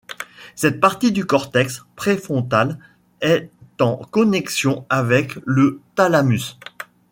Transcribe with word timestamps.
Cette 0.55 0.79
partie 0.79 1.11
du 1.11 1.25
cortex 1.27 1.85
préfrontal 1.95 2.79
est 3.21 3.51
en 3.79 3.97
connexion 3.97 4.83
avec 4.89 5.37
le 5.45 5.79
thalamus. 5.93 6.57